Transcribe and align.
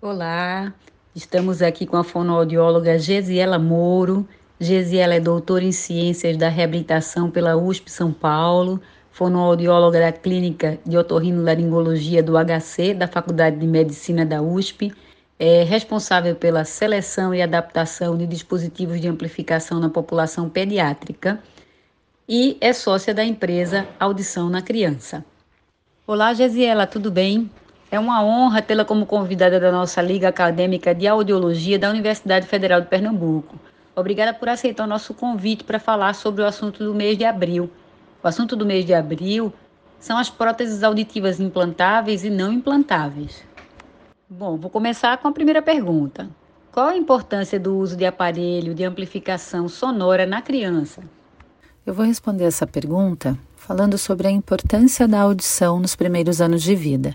Olá, 0.00 0.74
estamos 1.14 1.62
aqui 1.62 1.86
com 1.86 1.96
a 1.96 2.04
fonoaudióloga 2.04 2.98
Gesiela 2.98 3.58
Moro. 3.58 4.28
Gesiela 4.60 5.14
é 5.14 5.20
doutora 5.20 5.64
em 5.64 5.72
Ciências 5.72 6.36
da 6.36 6.48
Reabilitação 6.48 7.30
pela 7.30 7.56
USP 7.56 7.90
São 7.90 8.12
Paulo, 8.12 8.82
fonoaudióloga 9.10 10.00
da 10.00 10.12
Clínica 10.12 10.78
de 10.84 10.98
Otorrinolaringologia 10.98 12.22
do 12.22 12.34
HC, 12.34 12.94
da 12.94 13.08
Faculdade 13.08 13.56
de 13.56 13.66
Medicina 13.66 14.26
da 14.26 14.42
USP, 14.42 14.92
é 15.38 15.62
responsável 15.62 16.36
pela 16.36 16.64
seleção 16.64 17.34
e 17.34 17.40
adaptação 17.40 18.16
de 18.16 18.26
dispositivos 18.26 19.00
de 19.00 19.08
amplificação 19.08 19.80
na 19.80 19.88
população 19.88 20.50
pediátrica 20.50 21.42
e 22.28 22.58
é 22.60 22.72
sócia 22.72 23.14
da 23.14 23.24
empresa 23.24 23.88
Audição 23.98 24.50
na 24.50 24.60
Criança. 24.60 25.24
Olá, 26.06 26.34
Gesiela, 26.34 26.86
tudo 26.86 27.10
bem? 27.10 27.50
É 27.90 27.98
uma 27.98 28.24
honra 28.24 28.62
tê-la 28.62 28.84
como 28.84 29.06
convidada 29.06 29.60
da 29.60 29.70
nossa 29.70 30.02
Liga 30.02 30.28
Acadêmica 30.28 30.94
de 30.94 31.06
Audiologia 31.06 31.78
da 31.78 31.90
Universidade 31.90 32.46
Federal 32.46 32.80
de 32.80 32.88
Pernambuco. 32.88 33.56
Obrigada 33.94 34.34
por 34.34 34.48
aceitar 34.48 34.84
o 34.84 34.88
nosso 34.88 35.14
convite 35.14 35.62
para 35.62 35.78
falar 35.78 36.14
sobre 36.14 36.42
o 36.42 36.46
assunto 36.46 36.82
do 36.82 36.94
mês 36.94 37.16
de 37.16 37.24
abril. 37.24 37.70
O 38.22 38.26
assunto 38.26 38.56
do 38.56 38.66
mês 38.66 38.84
de 38.84 38.92
abril 38.92 39.52
são 40.00 40.18
as 40.18 40.28
próteses 40.28 40.82
auditivas 40.82 41.38
implantáveis 41.38 42.24
e 42.24 42.30
não 42.30 42.52
implantáveis. 42.52 43.44
Bom, 44.28 44.56
vou 44.56 44.70
começar 44.70 45.16
com 45.18 45.28
a 45.28 45.32
primeira 45.32 45.62
pergunta. 45.62 46.28
Qual 46.72 46.88
a 46.88 46.96
importância 46.96 47.60
do 47.60 47.78
uso 47.78 47.96
de 47.96 48.04
aparelho 48.04 48.74
de 48.74 48.82
amplificação 48.82 49.68
sonora 49.68 50.26
na 50.26 50.42
criança? 50.42 51.02
Eu 51.86 51.94
vou 51.94 52.04
responder 52.04 52.44
essa 52.44 52.66
pergunta 52.66 53.38
falando 53.56 53.96
sobre 53.96 54.26
a 54.26 54.30
importância 54.30 55.06
da 55.06 55.20
audição 55.20 55.78
nos 55.78 55.94
primeiros 55.94 56.40
anos 56.40 56.62
de 56.62 56.74
vida. 56.74 57.14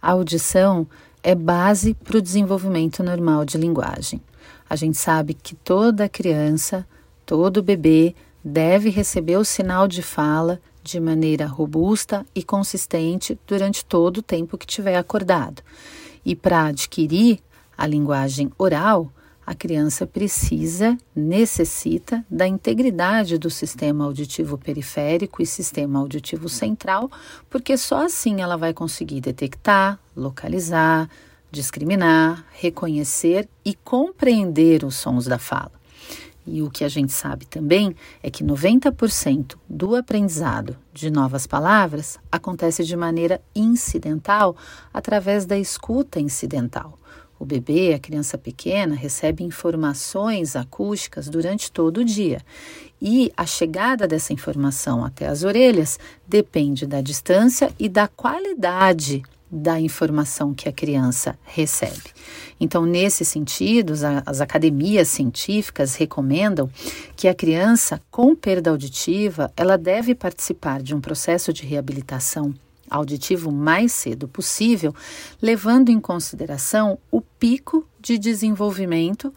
A 0.00 0.12
audição 0.12 0.86
é 1.22 1.34
base 1.34 1.94
para 1.94 2.18
o 2.18 2.22
desenvolvimento 2.22 3.02
normal 3.02 3.44
de 3.44 3.58
linguagem. 3.58 4.20
A 4.68 4.76
gente 4.76 4.96
sabe 4.96 5.34
que 5.34 5.54
toda 5.54 6.08
criança, 6.08 6.86
todo 7.26 7.62
bebê 7.62 8.14
deve 8.42 8.88
receber 8.88 9.36
o 9.36 9.44
sinal 9.44 9.86
de 9.86 10.02
fala 10.02 10.60
de 10.82 10.98
maneira 10.98 11.46
robusta 11.46 12.24
e 12.34 12.42
consistente 12.42 13.38
durante 13.46 13.84
todo 13.84 14.18
o 14.18 14.22
tempo 14.22 14.56
que 14.56 14.64
estiver 14.64 14.96
acordado. 14.96 15.62
E 16.24 16.34
para 16.34 16.66
adquirir 16.66 17.40
a 17.76 17.86
linguagem 17.86 18.50
oral, 18.56 19.12
a 19.50 19.54
criança 19.56 20.06
precisa, 20.06 20.96
necessita 21.12 22.24
da 22.30 22.46
integridade 22.46 23.36
do 23.36 23.50
sistema 23.50 24.04
auditivo 24.04 24.56
periférico 24.56 25.42
e 25.42 25.46
sistema 25.46 25.98
auditivo 25.98 26.48
central, 26.48 27.10
porque 27.50 27.76
só 27.76 28.06
assim 28.06 28.40
ela 28.40 28.56
vai 28.56 28.72
conseguir 28.72 29.20
detectar, 29.20 29.98
localizar, 30.16 31.10
discriminar, 31.50 32.46
reconhecer 32.52 33.48
e 33.64 33.74
compreender 33.74 34.84
os 34.84 34.94
sons 34.94 35.24
da 35.24 35.36
fala. 35.36 35.72
E 36.46 36.62
o 36.62 36.70
que 36.70 36.84
a 36.84 36.88
gente 36.88 37.12
sabe 37.12 37.44
também 37.44 37.96
é 38.22 38.30
que 38.30 38.44
90% 38.44 39.56
do 39.68 39.96
aprendizado 39.96 40.76
de 40.94 41.10
novas 41.10 41.48
palavras 41.48 42.20
acontece 42.30 42.84
de 42.84 42.96
maneira 42.96 43.42
incidental 43.52 44.56
através 44.94 45.44
da 45.44 45.58
escuta 45.58 46.20
incidental. 46.20 46.99
O 47.40 47.46
bebê, 47.46 47.94
a 47.94 47.98
criança 47.98 48.36
pequena, 48.36 48.94
recebe 48.94 49.42
informações 49.42 50.54
acústicas 50.54 51.26
durante 51.26 51.72
todo 51.72 52.02
o 52.02 52.04
dia. 52.04 52.42
E 53.00 53.32
a 53.34 53.46
chegada 53.46 54.06
dessa 54.06 54.34
informação 54.34 55.02
até 55.02 55.26
as 55.26 55.42
orelhas 55.42 55.98
depende 56.28 56.86
da 56.86 57.00
distância 57.00 57.72
e 57.78 57.88
da 57.88 58.06
qualidade 58.06 59.22
da 59.50 59.80
informação 59.80 60.52
que 60.52 60.68
a 60.68 60.72
criança 60.72 61.36
recebe. 61.42 62.12
Então, 62.60 62.84
nesse 62.84 63.24
sentido, 63.24 63.94
as 64.26 64.42
academias 64.42 65.08
científicas 65.08 65.94
recomendam 65.94 66.70
que 67.16 67.26
a 67.26 67.34
criança 67.34 68.02
com 68.10 68.36
perda 68.36 68.70
auditiva, 68.70 69.50
ela 69.56 69.78
deve 69.78 70.14
participar 70.14 70.82
de 70.82 70.94
um 70.94 71.00
processo 71.00 71.54
de 71.54 71.64
reabilitação 71.64 72.54
auditivo 72.90 73.52
mais 73.52 73.92
cedo 73.92 74.26
possível, 74.26 74.94
levando 75.40 75.90
em 75.90 76.00
consideração 76.00 76.98
o 77.10 77.20
pico 77.20 77.86
de 78.00 78.18
desenvolvimento 78.18 79.32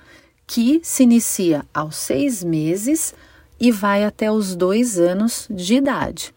que 0.47 0.81
se 0.83 1.03
inicia 1.03 1.63
aos 1.73 1.95
seis 1.95 2.43
meses 2.43 3.13
e 3.59 3.71
vai 3.71 4.03
até 4.03 4.31
os 4.31 4.55
dois 4.55 4.99
anos 4.99 5.47
de 5.49 5.75
idade. 5.75 6.33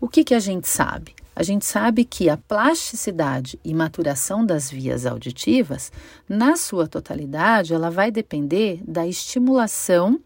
O 0.00 0.08
que, 0.08 0.22
que 0.22 0.34
a 0.34 0.38
gente 0.38 0.68
sabe? 0.68 1.14
A 1.34 1.42
gente 1.42 1.64
sabe 1.64 2.04
que 2.04 2.28
a 2.28 2.36
plasticidade 2.36 3.58
e 3.64 3.72
maturação 3.72 4.44
das 4.44 4.68
vias 4.68 5.06
auditivas, 5.06 5.92
na 6.28 6.56
sua 6.56 6.88
totalidade, 6.88 7.72
ela 7.72 7.90
vai 7.90 8.10
depender 8.10 8.80
da 8.84 9.06
estimulação 9.06 10.20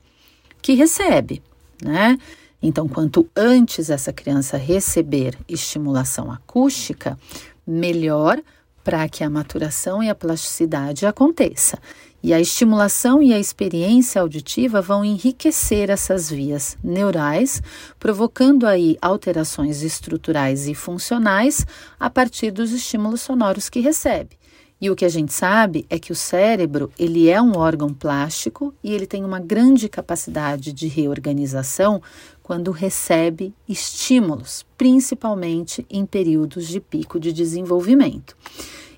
que 0.62 0.72
recebe, 0.72 1.42
né? 1.82 2.18
Então, 2.62 2.86
quanto 2.86 3.28
antes 3.34 3.90
essa 3.90 4.12
criança 4.12 4.56
receber 4.56 5.36
estimulação 5.48 6.30
acústica, 6.30 7.18
melhor 7.66 8.40
para 8.84 9.08
que 9.08 9.22
a 9.24 9.30
maturação 9.30 10.02
e 10.02 10.08
a 10.08 10.14
plasticidade 10.14 11.06
aconteça. 11.06 11.78
E 12.22 12.32
a 12.32 12.40
estimulação 12.40 13.20
e 13.20 13.32
a 13.32 13.38
experiência 13.38 14.20
auditiva 14.20 14.80
vão 14.80 15.04
enriquecer 15.04 15.90
essas 15.90 16.30
vias 16.30 16.76
neurais, 16.82 17.60
provocando 17.98 18.64
aí 18.64 18.96
alterações 19.02 19.82
estruturais 19.82 20.68
e 20.68 20.74
funcionais 20.74 21.66
a 21.98 22.08
partir 22.08 22.52
dos 22.52 22.70
estímulos 22.70 23.22
sonoros 23.22 23.68
que 23.68 23.80
recebe. 23.80 24.38
E 24.82 24.90
o 24.90 24.96
que 24.96 25.04
a 25.04 25.08
gente 25.08 25.32
sabe 25.32 25.86
é 25.88 25.96
que 25.96 26.10
o 26.10 26.16
cérebro, 26.16 26.90
ele 26.98 27.28
é 27.28 27.40
um 27.40 27.56
órgão 27.56 27.94
plástico 27.94 28.74
e 28.82 28.92
ele 28.92 29.06
tem 29.06 29.24
uma 29.24 29.38
grande 29.38 29.88
capacidade 29.88 30.72
de 30.72 30.88
reorganização 30.88 32.02
quando 32.42 32.72
recebe 32.72 33.54
estímulos, 33.68 34.66
principalmente 34.76 35.86
em 35.88 36.04
períodos 36.04 36.66
de 36.66 36.80
pico 36.80 37.20
de 37.20 37.32
desenvolvimento. 37.32 38.36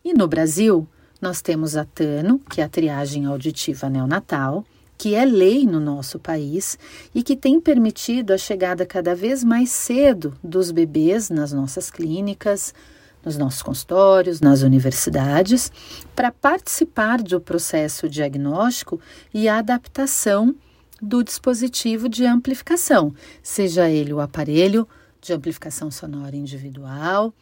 E 0.02 0.14
no 0.14 0.26
Brasil, 0.26 0.88
nós 1.20 1.42
temos 1.42 1.76
a 1.76 1.84
TANO, 1.84 2.40
que 2.48 2.62
é 2.62 2.64
a 2.64 2.68
triagem 2.68 3.26
auditiva 3.26 3.90
neonatal, 3.90 4.64
que 4.96 5.14
é 5.14 5.26
lei 5.26 5.66
no 5.66 5.80
nosso 5.80 6.18
país 6.18 6.78
e 7.14 7.22
que 7.22 7.36
tem 7.36 7.60
permitido 7.60 8.32
a 8.32 8.38
chegada 8.38 8.86
cada 8.86 9.14
vez 9.14 9.44
mais 9.44 9.68
cedo 9.68 10.34
dos 10.42 10.70
bebês 10.70 11.28
nas 11.28 11.52
nossas 11.52 11.90
clínicas, 11.90 12.72
nos 13.24 13.36
nossos 13.36 13.62
consultórios, 13.62 14.40
nas 14.40 14.62
universidades, 14.62 15.72
para 16.14 16.30
participar 16.30 17.22
do 17.22 17.40
processo 17.40 18.08
diagnóstico 18.08 19.00
e 19.32 19.48
adaptação 19.48 20.54
do 21.00 21.22
dispositivo 21.22 22.08
de 22.08 22.24
amplificação, 22.24 23.14
seja 23.42 23.88
ele 23.90 24.12
o 24.12 24.20
aparelho 24.20 24.88
de 25.20 25.32
amplificação 25.32 25.90
sonora 25.90 26.36
individual 26.36 27.32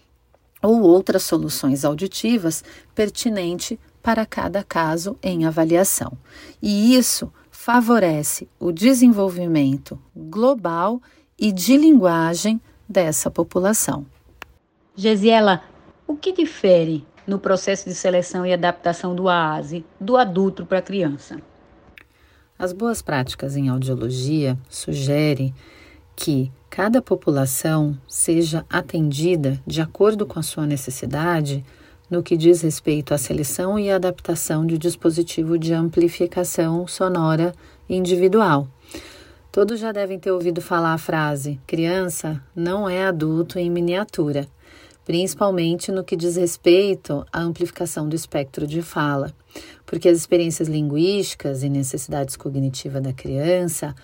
ou 0.62 0.80
outras 0.82 1.24
soluções 1.24 1.84
auditivas 1.84 2.62
pertinente 2.94 3.78
para 4.02 4.24
cada 4.24 4.62
caso 4.62 5.16
em 5.22 5.44
avaliação. 5.44 6.12
E 6.60 6.96
isso 6.96 7.32
favorece 7.50 8.48
o 8.58 8.72
desenvolvimento 8.72 9.98
global 10.16 11.00
e 11.38 11.52
de 11.52 11.76
linguagem 11.76 12.60
dessa 12.88 13.30
população. 13.30 14.06
Gesiela, 14.94 15.62
o 16.06 16.16
que 16.16 16.32
difere 16.32 17.06
no 17.26 17.38
processo 17.38 17.88
de 17.88 17.94
seleção 17.94 18.44
e 18.44 18.52
adaptação 18.52 19.14
do 19.14 19.28
AASE 19.28 19.84
do 20.00 20.16
adulto 20.16 20.66
para 20.66 20.78
a 20.78 20.82
criança? 20.82 21.40
As 22.58 22.72
boas 22.72 23.02
práticas 23.02 23.56
em 23.56 23.68
audiologia 23.68 24.58
sugerem 24.68 25.54
que 26.14 26.52
cada 26.70 27.02
população 27.02 27.98
seja 28.06 28.64
atendida 28.68 29.60
de 29.66 29.80
acordo 29.80 30.26
com 30.26 30.38
a 30.38 30.42
sua 30.42 30.66
necessidade 30.66 31.64
no 32.10 32.22
que 32.22 32.36
diz 32.36 32.60
respeito 32.60 33.14
à 33.14 33.18
seleção 33.18 33.78
e 33.78 33.90
adaptação 33.90 34.66
de 34.66 34.76
dispositivo 34.76 35.58
de 35.58 35.72
amplificação 35.72 36.86
sonora 36.86 37.54
individual. 37.88 38.68
Todos 39.50 39.80
já 39.80 39.92
devem 39.92 40.18
ter 40.18 40.30
ouvido 40.30 40.60
falar 40.60 40.92
a 40.92 40.98
frase: 40.98 41.58
criança 41.66 42.42
não 42.54 42.88
é 42.88 43.04
adulto 43.04 43.58
em 43.58 43.70
miniatura 43.70 44.46
principalmente 45.04 45.90
no 45.90 46.04
que 46.04 46.16
diz 46.16 46.36
respeito 46.36 47.24
à 47.32 47.40
amplificação 47.40 48.08
do 48.08 48.14
espectro 48.14 48.66
de 48.66 48.82
fala, 48.82 49.34
porque 49.84 50.08
as 50.08 50.18
experiências 50.18 50.68
linguísticas 50.68 51.62
e 51.62 51.68
necessidades 51.68 52.36
cognitivas 52.36 53.02
da 53.02 53.12
criança 53.12 53.94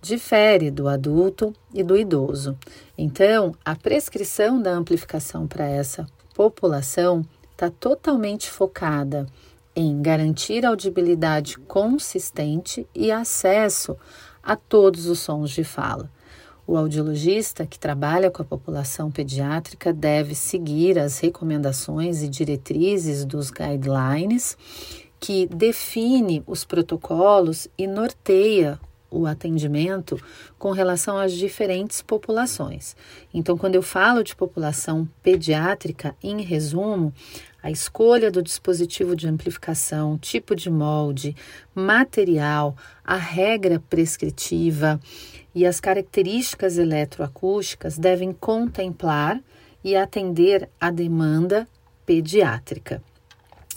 difere 0.00 0.70
do 0.70 0.88
adulto 0.88 1.52
e 1.74 1.82
do 1.82 1.96
idoso. 1.96 2.56
Então, 2.96 3.54
a 3.64 3.74
prescrição 3.74 4.60
da 4.60 4.72
amplificação 4.72 5.46
para 5.46 5.66
essa 5.66 6.06
população 6.34 7.24
está 7.52 7.70
totalmente 7.70 8.48
focada 8.48 9.26
em 9.74 10.00
garantir 10.00 10.64
audibilidade 10.64 11.58
consistente 11.58 12.86
e 12.94 13.10
acesso 13.10 13.96
a 14.42 14.56
todos 14.56 15.06
os 15.06 15.18
sons 15.18 15.50
de 15.50 15.64
fala. 15.64 16.10
O 16.68 16.76
audiologista 16.76 17.64
que 17.64 17.78
trabalha 17.78 18.30
com 18.30 18.42
a 18.42 18.44
população 18.44 19.10
pediátrica 19.10 19.90
deve 19.90 20.34
seguir 20.34 20.98
as 20.98 21.18
recomendações 21.18 22.22
e 22.22 22.28
diretrizes 22.28 23.24
dos 23.24 23.50
guidelines 23.50 24.54
que 25.18 25.46
define 25.46 26.42
os 26.46 26.66
protocolos 26.66 27.68
e 27.78 27.86
norteia 27.86 28.78
o 29.10 29.24
atendimento 29.24 30.22
com 30.58 30.70
relação 30.70 31.16
às 31.16 31.32
diferentes 31.32 32.02
populações. 32.02 32.94
Então, 33.32 33.56
quando 33.56 33.74
eu 33.74 33.82
falo 33.82 34.22
de 34.22 34.36
população 34.36 35.08
pediátrica, 35.22 36.14
em 36.22 36.42
resumo, 36.42 37.14
a 37.62 37.70
escolha 37.70 38.30
do 38.30 38.42
dispositivo 38.42 39.16
de 39.16 39.26
amplificação, 39.26 40.18
tipo 40.18 40.54
de 40.54 40.68
molde, 40.68 41.34
material, 41.74 42.76
a 43.02 43.16
regra 43.16 43.82
prescritiva 43.88 45.00
e 45.58 45.66
as 45.66 45.80
características 45.80 46.78
eletroacústicas 46.78 47.98
devem 47.98 48.32
contemplar 48.32 49.42
e 49.82 49.96
atender 49.96 50.68
a 50.80 50.88
demanda 50.88 51.66
pediátrica. 52.06 53.02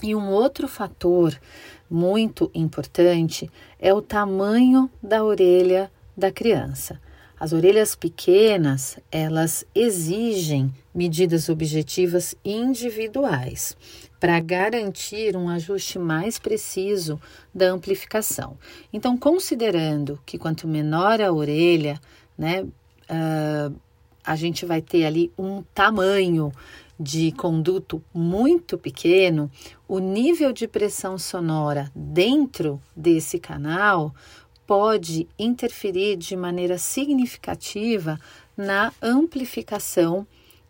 E 0.04 0.14
um 0.14 0.30
outro 0.30 0.68
fator 0.68 1.36
muito 1.90 2.52
importante 2.54 3.50
é 3.80 3.92
o 3.92 4.00
tamanho 4.00 4.92
da 5.02 5.24
orelha 5.24 5.92
da 6.16 6.32
criança. 6.32 7.02
As 7.42 7.54
orelhas 7.54 7.96
pequenas, 7.96 9.00
elas 9.12 9.66
exigem 9.74 10.72
medidas 10.94 11.50
objetivas 11.50 12.36
individuais 12.46 13.76
para 14.20 14.40
garantir 14.40 15.36
um 15.36 15.50
ajuste 15.50 15.98
mais 15.98 16.38
preciso 16.38 17.20
da 17.52 17.72
amplificação. 17.72 18.60
Então, 18.94 19.18
considerando 19.18 20.20
que 20.24 20.38
quanto 20.38 20.68
menor 20.68 21.20
a 21.20 21.34
orelha, 21.34 22.00
né, 22.38 22.62
uh, 22.62 23.76
a 24.24 24.36
gente 24.36 24.64
vai 24.64 24.80
ter 24.80 25.04
ali 25.04 25.32
um 25.36 25.64
tamanho 25.74 26.52
de 27.00 27.32
conduto 27.32 28.04
muito 28.14 28.78
pequeno, 28.78 29.50
o 29.88 29.98
nível 29.98 30.54
de 30.54 30.68
pressão 30.68 31.18
sonora 31.18 31.92
dentro 31.96 32.80
desse 32.96 33.40
canal 33.40 34.14
pode 34.72 35.28
interferir 35.38 36.16
de 36.16 36.34
maneira 36.34 36.78
significativa 36.78 38.18
na 38.56 38.94
amplificação 39.02 40.26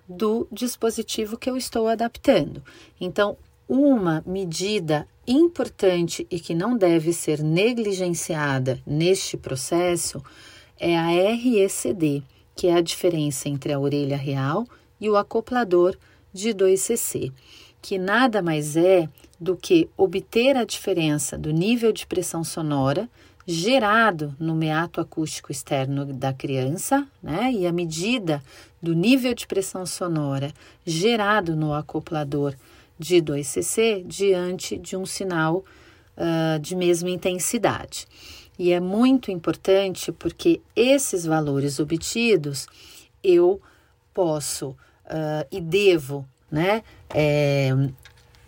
do 0.09 0.48
dispositivo 0.51 1.38
que 1.38 1.48
eu 1.48 1.56
estou 1.56 1.88
adaptando. 1.88 2.63
Então, 3.00 3.38
uma 3.69 4.24
medida 4.25 5.07
importante 5.27 6.25
e 6.31 6.39
que 6.39 6.56
não 6.56 6.75
deve 6.75 7.13
ser 7.13 7.44
negligenciada 7.44 8.81
neste 8.88 9.38
processo 9.38 10.19
é 10.80 10.98
a 10.98 11.06
RECD, 11.06 12.24
que 12.56 12.65
é 12.65 12.74
a 12.74 12.81
diferença 12.81 13.50
entre 13.50 13.71
a 13.71 13.80
orelha 13.80 14.18
real 14.18 14.65
e 15.00 15.12
o 15.12 15.15
acoplador 15.15 15.95
de 16.33 16.56
2cc, 16.56 17.31
que 17.80 18.00
nada 18.00 18.42
mais 18.42 18.75
é 18.75 19.07
do 19.39 19.56
que 19.56 19.88
obter 19.95 20.57
a 20.57 20.63
diferença 20.63 21.38
do 21.38 21.51
nível 21.51 21.94
de 21.94 22.07
pressão 22.07 22.44
sonora 22.44 23.07
gerado 23.45 24.35
no 24.39 24.55
meato 24.55 25.01
acústico 25.01 25.51
externo 25.51 26.05
da 26.05 26.33
criança, 26.33 27.07
né? 27.21 27.51
E 27.51 27.65
a 27.65 27.71
medida 27.71 28.43
do 28.81 28.93
nível 28.93 29.33
de 29.33 29.47
pressão 29.47 29.85
sonora 29.85 30.53
gerado 30.85 31.55
no 31.55 31.73
acoplador 31.73 32.55
de 32.97 33.17
2cc 33.17 34.05
diante 34.05 34.77
de 34.77 34.95
um 34.95 35.05
sinal 35.05 35.63
uh, 36.15 36.59
de 36.59 36.75
mesma 36.75 37.09
intensidade. 37.09 38.07
E 38.59 38.71
é 38.71 38.79
muito 38.79 39.31
importante 39.31 40.11
porque 40.11 40.61
esses 40.75 41.25
valores 41.25 41.79
obtidos 41.79 42.67
eu 43.23 43.59
posso 44.13 44.69
uh, 44.69 45.47
e 45.51 45.59
devo 45.59 46.25
né, 46.51 46.83
é, 47.09 47.71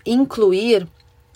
incluir 0.05 0.87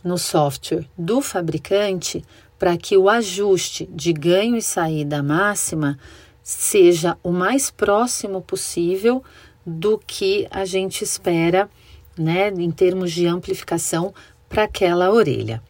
no 0.04 0.18
software 0.18 0.86
do 0.98 1.22
fabricante 1.22 2.24
para 2.58 2.78
que 2.78 2.98
o 2.98 3.10
ajuste 3.10 3.88
de 3.92 4.12
ganho 4.14 4.56
e 4.56 4.62
saída 4.62 5.22
máxima 5.22 5.98
seja 6.44 7.18
o 7.24 7.32
mais 7.32 7.70
próximo 7.70 8.42
possível 8.42 9.24
do 9.66 9.98
que 9.98 10.48
a 10.50 10.64
gente 10.64 11.04
espera, 11.04 11.70
né, 12.18 12.50
em 12.50 12.72
termos 12.72 13.12
de 13.12 13.28
amplificação 13.28 14.14
para 14.48 14.64
aquela 14.64 15.12
orelha. 15.12 15.62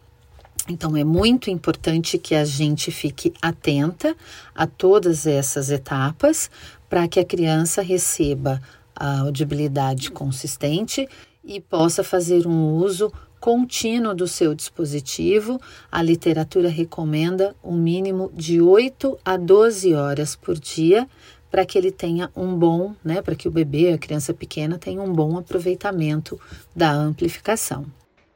Então 0.68 0.96
é 0.96 1.02
muito 1.02 1.50
importante 1.50 2.18
que 2.18 2.34
a 2.34 2.44
gente 2.44 2.90
fique 2.90 3.32
atenta 3.40 4.14
a 4.54 4.66
todas 4.66 5.26
essas 5.26 5.70
etapas 5.70 6.50
para 6.88 7.08
que 7.08 7.18
a 7.18 7.24
criança 7.24 7.82
receba 7.82 8.60
a 8.94 9.20
audibilidade 9.20 10.10
consistente 10.10 11.08
e 11.44 11.60
possa 11.60 12.04
fazer 12.04 12.46
um 12.46 12.74
uso 12.74 13.12
contínuo 13.40 14.14
do 14.14 14.26
seu 14.26 14.54
dispositivo. 14.54 15.60
A 15.90 16.02
literatura 16.02 16.68
recomenda 16.68 17.54
um 17.62 17.76
mínimo 17.76 18.30
de 18.34 18.60
8 18.60 19.18
a 19.24 19.36
12 19.36 19.94
horas 19.94 20.36
por 20.36 20.58
dia 20.58 21.08
para 21.50 21.64
que 21.64 21.78
ele 21.78 21.90
tenha 21.90 22.30
um 22.36 22.54
bom, 22.54 22.94
né, 23.02 23.22
para 23.22 23.34
que 23.34 23.48
o 23.48 23.50
bebê, 23.50 23.92
a 23.92 23.98
criança 23.98 24.34
pequena, 24.34 24.78
tenha 24.78 25.00
um 25.00 25.12
bom 25.12 25.38
aproveitamento 25.38 26.38
da 26.76 26.92
amplificação. 26.92 27.86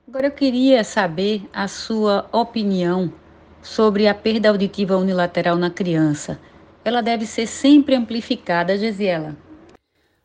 Agora 0.08 0.26
eu 0.26 0.32
queria 0.32 0.82
saber 0.82 1.43
a 1.52 1.69
sua 1.69 2.28
opinião 2.32 3.12
sobre 3.62 4.08
a 4.08 4.14
perda 4.14 4.49
auditiva 4.49 4.96
unilateral 4.96 5.56
na 5.56 5.70
criança. 5.70 6.38
Ela 6.84 7.00
deve 7.00 7.26
ser 7.26 7.46
sempre 7.46 7.94
amplificada, 7.94 8.76
Gesiela? 8.76 9.37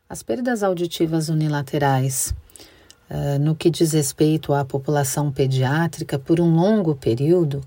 As 0.10 0.24
perdas 0.24 0.64
auditivas 0.64 1.30
unilaterais, 1.30 2.34
uh, 3.10 3.40
no 3.40 3.56
que 3.56 3.70
diz 3.70 3.94
respeito 3.94 4.54
à 4.54 4.64
população 4.66 5.32
pediátrica, 5.32 6.18
por 6.18 6.40
um 6.40 6.56
longo 6.56 6.96
período, 6.96 7.64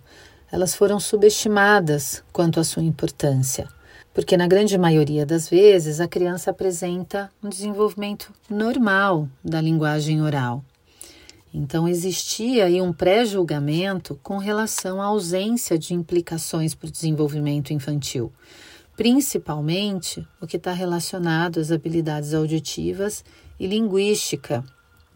elas 0.50 0.74
foram 0.74 0.98
subestimadas 0.98 2.24
quanto 2.32 2.58
à 2.58 2.64
sua 2.64 2.82
importância, 2.82 3.68
porque 4.12 4.36
na 4.36 4.46
grande 4.46 4.76
maioria 4.76 5.24
das 5.24 5.48
vezes 5.48 6.00
a 6.00 6.08
criança 6.08 6.50
apresenta 6.50 7.30
um 7.42 7.48
desenvolvimento 7.48 8.32
normal 8.48 9.28
da 9.44 9.60
linguagem 9.60 10.20
oral. 10.22 10.64
Então 11.52 11.88
existia 11.88 12.66
aí 12.66 12.80
um 12.80 12.92
pré-julgamento 12.92 14.18
com 14.22 14.38
relação 14.38 15.02
à 15.02 15.06
ausência 15.06 15.76
de 15.76 15.94
implicações 15.94 16.74
para 16.74 16.88
o 16.88 16.92
desenvolvimento 16.92 17.72
infantil. 17.72 18.32
Principalmente 18.96 20.26
o 20.40 20.46
que 20.46 20.56
está 20.56 20.72
relacionado 20.72 21.58
às 21.58 21.72
habilidades 21.72 22.34
auditivas 22.34 23.24
e 23.58 23.66
linguística, 23.66 24.64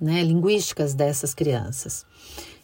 né, 0.00 0.22
linguísticas 0.22 0.94
dessas 0.94 1.34
crianças. 1.34 2.04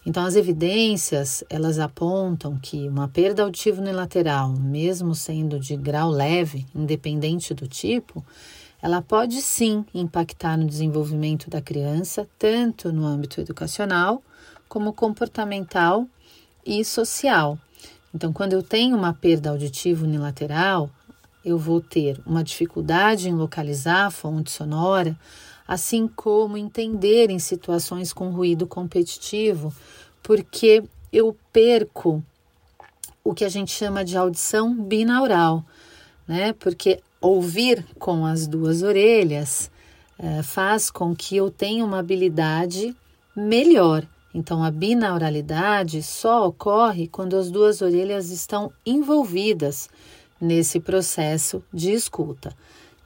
Então, 0.04 0.24
as 0.24 0.34
evidências 0.34 1.44
elas 1.50 1.78
apontam 1.78 2.58
que 2.58 2.88
uma 2.88 3.06
perda 3.06 3.42
auditiva 3.42 3.82
unilateral, 3.82 4.50
mesmo 4.50 5.14
sendo 5.14 5.60
de 5.60 5.76
grau 5.76 6.10
leve, 6.10 6.66
independente 6.74 7.52
do 7.52 7.68
tipo, 7.68 8.24
ela 8.82 9.02
pode 9.02 9.42
sim 9.42 9.84
impactar 9.92 10.56
no 10.56 10.66
desenvolvimento 10.66 11.50
da 11.50 11.60
criança, 11.60 12.26
tanto 12.38 12.90
no 12.90 13.04
âmbito 13.04 13.40
educacional, 13.40 14.22
como 14.68 14.92
comportamental 14.94 16.06
e 16.64 16.82
social. 16.82 17.58
Então, 18.14 18.32
quando 18.32 18.54
eu 18.54 18.62
tenho 18.62 18.96
uma 18.96 19.12
perda 19.12 19.50
auditiva 19.50 20.04
unilateral, 20.04 20.90
eu 21.44 21.58
vou 21.58 21.80
ter 21.80 22.20
uma 22.26 22.42
dificuldade 22.42 23.28
em 23.28 23.34
localizar 23.34 24.06
a 24.06 24.10
fonte 24.10 24.50
sonora, 24.50 25.16
assim 25.70 26.08
como 26.08 26.56
entender 26.56 27.30
em 27.30 27.38
situações 27.38 28.12
com 28.12 28.30
ruído 28.30 28.66
competitivo, 28.66 29.72
porque 30.20 30.82
eu 31.12 31.36
perco 31.52 32.24
o 33.22 33.32
que 33.32 33.44
a 33.44 33.48
gente 33.48 33.70
chama 33.70 34.04
de 34.04 34.16
audição 34.16 34.74
binaural, 34.74 35.64
né? 36.26 36.52
Porque 36.54 36.98
ouvir 37.20 37.86
com 38.00 38.26
as 38.26 38.48
duas 38.48 38.82
orelhas 38.82 39.70
é, 40.18 40.42
faz 40.42 40.90
com 40.90 41.14
que 41.14 41.36
eu 41.36 41.52
tenha 41.52 41.84
uma 41.84 42.00
habilidade 42.00 42.96
melhor. 43.36 44.04
Então, 44.34 44.64
a 44.64 44.72
binauralidade 44.72 46.02
só 46.02 46.48
ocorre 46.48 47.06
quando 47.06 47.36
as 47.36 47.48
duas 47.48 47.80
orelhas 47.80 48.32
estão 48.32 48.72
envolvidas 48.84 49.88
nesse 50.40 50.80
processo 50.80 51.62
de 51.72 51.92
escuta. 51.92 52.52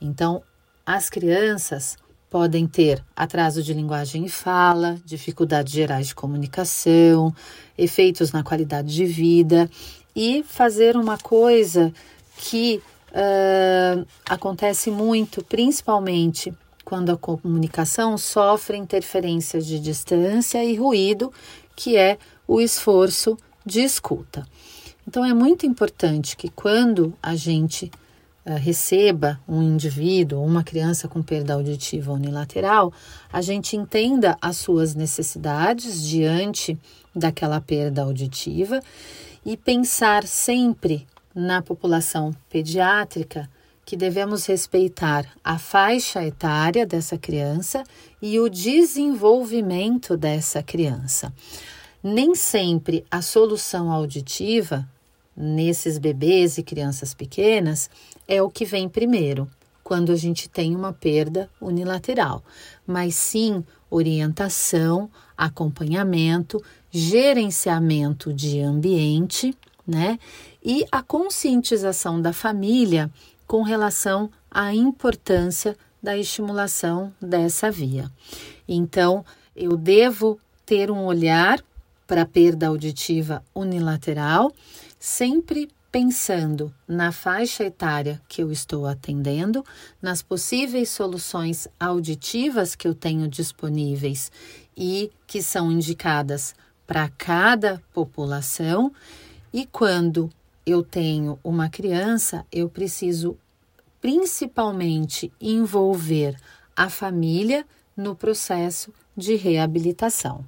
Então, 0.01 0.43
as 0.87 1.11
crianças 1.11 1.99
podem 2.35 2.67
ter 2.67 3.01
atraso 3.15 3.63
de 3.63 3.73
linguagem 3.73 4.25
e 4.25 4.29
fala, 4.29 4.99
dificuldades 5.05 5.73
gerais 5.73 6.09
de 6.09 6.17
comunicação, 6.17 7.33
efeitos 7.79 8.33
na 8.33 8.43
qualidade 8.43 8.93
de 8.93 9.05
vida 9.07 9.71
e 10.17 10.43
fazer 10.43 10.97
uma 10.97 11.17
coisa 11.17 11.95
que 12.37 12.83
uh, 13.11 14.05
acontece 14.29 14.91
muito, 14.91 15.45
principalmente 15.45 16.53
quando 16.85 17.13
a 17.13 17.17
comunicação 17.17 18.19
sofre 18.19 18.77
interferências 18.77 19.65
de 19.65 19.79
distância 19.79 20.65
e 20.65 20.75
ruído, 20.75 21.33
que 21.77 21.97
é 21.97 22.19
o 22.49 22.61
esforço 22.61 23.39
de 23.65 23.81
escuta. 23.81 24.45
Então 25.07 25.25
é 25.25 25.33
muito 25.33 25.67
importante 25.67 26.37
que 26.37 26.49
quando 26.49 27.15
a 27.23 27.37
gente 27.37 27.93
uh, 28.47 28.55
receba 28.57 29.41
um 29.49 29.63
indivíduo 29.63 30.41
ou 30.41 30.47
uma 30.47 30.65
criança 30.65 31.09
com 31.09 31.23
perda 31.23 31.55
auditiva 31.55 32.13
unilateral, 32.13 32.93
a 33.33 33.41
gente 33.41 33.77
entenda 33.77 34.37
as 34.41 34.57
suas 34.57 34.95
necessidades 34.95 36.03
diante 36.03 36.79
daquela 37.15 37.61
perda 37.61 38.03
auditiva 38.03 38.81
e 39.45 39.57
pensar 39.57 40.27
sempre 40.27 41.07
na 41.35 41.61
população 41.61 42.35
pediátrica 42.49 43.49
que 43.85 43.97
devemos 43.97 44.47
respeitar 44.47 45.27
a 45.43 45.59
faixa 45.59 46.25
etária 46.25 46.87
dessa 46.87 47.19
criança 47.19 47.85
e 48.21 48.41
o 48.41 48.49
desenvolvimento 48.49 50.17
dessa 50.17 50.63
criança. 50.63 51.33
Nem 52.03 52.35
sempre 52.35 53.05
a 53.11 53.21
solução 53.21 53.91
auditiva 53.91 54.89
nesses 55.37 55.99
bebês 55.99 56.59
e 56.59 56.63
crianças 56.63 57.15
pequenas 57.15 57.91
é 58.27 58.43
o 58.43 58.51
que 58.51 58.65
vem 58.65 58.89
primeiro, 58.89 59.49
quando 59.83 60.13
a 60.13 60.17
gente 60.17 60.49
tem 60.49 60.75
uma 60.75 60.93
perda 60.93 61.49
unilateral, 61.61 62.43
mas 62.87 63.15
sim 63.15 63.63
orientação, 63.91 65.11
acompanhamento, 65.37 66.63
gerenciamento 66.91 68.33
de 68.33 68.61
ambiente, 68.61 69.55
né? 69.87 70.19
E 70.65 70.87
a 70.91 71.03
conscientização 71.03 72.21
da 72.21 72.33
família 72.33 73.11
com 73.47 73.63
relação 73.63 74.31
à 74.51 74.75
importância 74.75 75.77
da 76.03 76.17
estimulação 76.17 77.13
dessa 77.21 77.71
via. 77.71 78.11
Então, 78.67 79.25
eu 79.55 79.77
devo 79.77 80.41
ter 80.65 80.91
um 80.91 81.05
olhar 81.05 81.63
para 82.07 82.23
a 82.23 82.27
perda 82.27 82.69
auditiva 82.69 83.43
unilateral, 83.55 84.53
sempre 85.05 85.69
pensando 85.93 86.73
na 86.89 87.13
faixa 87.13 87.63
etária 87.63 88.23
que 88.27 88.43
eu 88.43 88.51
estou 88.51 88.87
atendendo, 88.87 89.63
nas 90.01 90.23
possíveis 90.23 90.89
soluções 90.89 91.69
auditivas 91.79 92.75
que 92.75 92.89
eu 92.89 92.95
tenho 92.95 93.29
disponíveis 93.29 94.33
e 94.75 95.13
que 95.27 95.43
são 95.43 95.71
indicadas 95.71 96.55
para 96.87 97.07
cada 97.11 97.83
população, 97.93 98.91
e 99.53 99.67
quando 99.67 100.31
eu 100.65 100.83
tenho 100.83 101.39
uma 101.45 101.69
criança, 101.69 102.47
eu 102.51 102.71
preciso 102.71 103.37
principalmente 104.01 105.31
envolver 105.39 106.35
a 106.75 106.89
família 106.89 107.67
no 107.95 108.17
processo 108.17 108.91
de 109.15 109.35
reabilitação. 109.37 110.47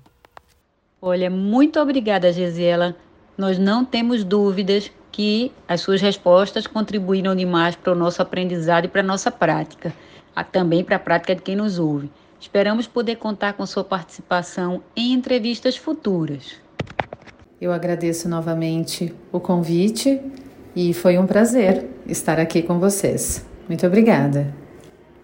Olha, 1.01 1.29
muito 1.29 1.79
obrigada, 1.79 2.33
Gisela. 2.33 2.97
Nós 3.37 3.59
não 3.59 3.85
temos 3.85 4.25
dúvidas 4.25 4.91
que 5.13 5.53
as 5.69 5.81
suas 5.81 6.01
respostas 6.01 6.67
contribuíram 6.67 7.35
demais 7.35 7.77
para 7.77 7.93
o 7.93 7.97
nosso 7.97 8.23
aprendizado 8.23 8.87
e 8.87 8.89
para 8.89 9.01
a 9.01 9.05
nossa 9.05 9.31
prática, 9.31 9.93
também 10.53 10.83
para 10.83 10.97
a 10.97 10.99
prática 10.99 11.35
de 11.35 11.43
quem 11.43 11.57
nos 11.57 11.79
ouve. 11.79 12.11
Esperamos 12.41 12.87
poder 12.87 13.17
contar 13.17 13.55
com 13.55 13.65
sua 13.67 13.85
participação 13.85 14.83
em 14.95 15.13
entrevistas 15.13 15.77
futuras. 15.77 16.57
Eu 17.61 17.73
agradeço 17.73 18.29
novamente 18.29 19.15
o 19.33 19.41
convite 19.41 20.21
e 20.75 20.93
foi 20.93 21.17
um 21.19 21.27
prazer 21.27 21.87
estar 22.07 22.39
aqui 22.39 22.63
com 22.63 22.79
vocês. 22.79 23.47
Muito 23.69 23.87
obrigada. 23.87 24.66